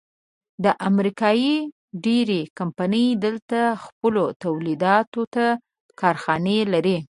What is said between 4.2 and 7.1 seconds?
تولیداتو ته کارخانې لري.